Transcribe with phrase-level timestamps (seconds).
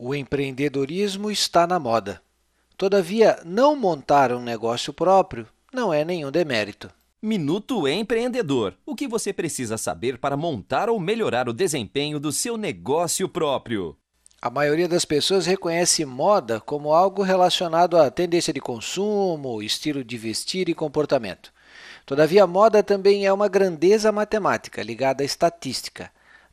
[0.00, 2.22] O empreendedorismo está na moda.
[2.76, 6.88] Todavia, não montar um negócio próprio não é nenhum demérito.
[7.20, 8.74] Minuto Empreendedor.
[8.86, 13.96] O que você precisa saber para montar ou melhorar o desempenho do seu negócio próprio?
[14.40, 20.16] A maioria das pessoas reconhece moda como algo relacionado à tendência de consumo, estilo de
[20.16, 21.52] vestir e comportamento.
[22.06, 26.08] Todavia, moda também é uma grandeza matemática ligada à estatística.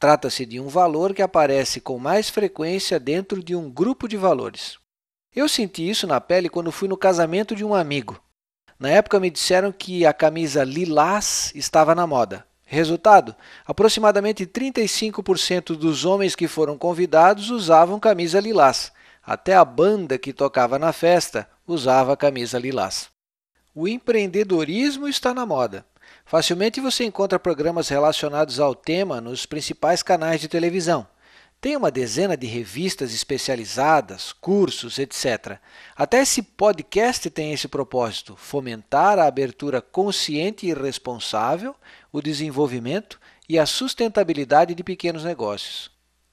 [0.00, 4.78] Trata-se de um valor que aparece com mais frequência dentro de um grupo de valores.
[5.36, 8.18] Eu senti isso na pele quando fui no casamento de um amigo.
[8.78, 12.46] Na época me disseram que a camisa lilás estava na moda.
[12.64, 13.36] Resultado:
[13.66, 18.90] aproximadamente 35% dos homens que foram convidados usavam camisa lilás.
[19.22, 23.10] Até a banda que tocava na festa usava camisa lilás.
[23.74, 25.84] O empreendedorismo está na moda.
[26.24, 31.06] Facilmente você encontra programas relacionados ao tema nos principais canais de televisão.
[31.60, 35.58] Tem uma dezena de revistas especializadas, cursos, etc.
[35.94, 41.76] Até esse podcast tem esse propósito: fomentar a abertura consciente e responsável,
[42.10, 45.90] o desenvolvimento e a sustentabilidade de pequenos negócios.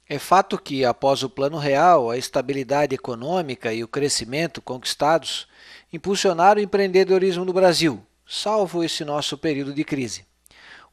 [0.09, 5.45] É fato que, após o Plano Real, a estabilidade econômica e o crescimento conquistados
[5.91, 10.25] impulsionaram o empreendedorismo no Brasil, salvo esse nosso período de crise.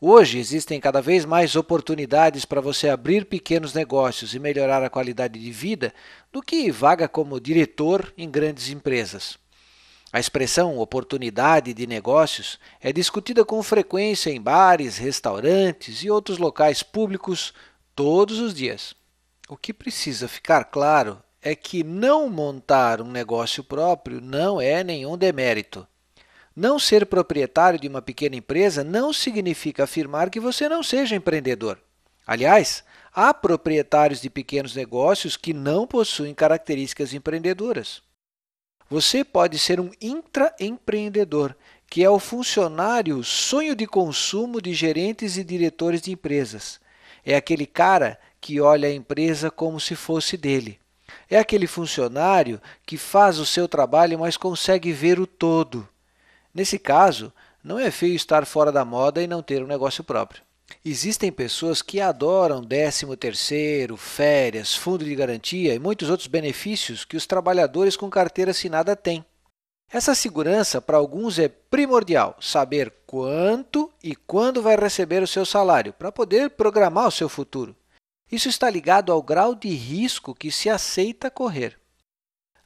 [0.00, 5.40] Hoje existem cada vez mais oportunidades para você abrir pequenos negócios e melhorar a qualidade
[5.40, 5.92] de vida
[6.32, 9.38] do que vaga como diretor em grandes empresas.
[10.12, 16.84] A expressão oportunidade de negócios é discutida com frequência em bares, restaurantes e outros locais
[16.84, 17.52] públicos
[17.96, 18.94] todos os dias.
[19.48, 25.18] O que precisa ficar claro é que não montar um negócio próprio não é nenhum
[25.18, 25.86] demérito.
[26.56, 31.80] Não ser proprietário de uma pequena empresa não significa afirmar que você não seja empreendedor.
[32.24, 38.02] Aliás, há proprietários de pequenos negócios que não possuem características empreendedoras.
[38.88, 41.56] Você pode ser um intraempreendedor,
[41.90, 46.80] que é o funcionário sonho de consumo de gerentes e diretores de empresas.
[47.24, 50.78] É aquele cara que olha a empresa como se fosse dele.
[51.28, 55.88] É aquele funcionário que faz o seu trabalho, mas consegue ver o todo.
[56.54, 57.32] Nesse caso,
[57.62, 60.42] não é feio estar fora da moda e não ter um negócio próprio.
[60.84, 67.26] Existem pessoas que adoram 13º, férias, fundo de garantia e muitos outros benefícios que os
[67.26, 69.24] trabalhadores com carteira assinada têm.
[69.90, 75.92] Essa segurança para alguns é primordial, saber quanto e quando vai receber o seu salário
[75.92, 77.76] para poder programar o seu futuro.
[78.30, 81.78] Isso está ligado ao grau de risco que se aceita correr.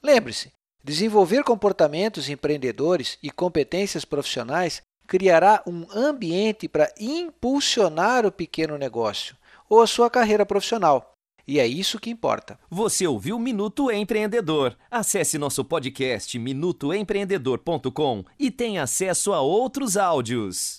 [0.03, 9.37] Lembre-se, Desenvolver comportamentos empreendedores e competências profissionais criará um ambiente para impulsionar o pequeno negócio
[9.69, 11.15] ou a sua carreira profissional.
[11.47, 12.59] E é isso que importa.
[12.69, 14.77] Você ouviu Minuto Empreendedor?
[14.91, 20.77] Acesse nosso podcast minutoempreendedor.com e tenha acesso a outros áudios.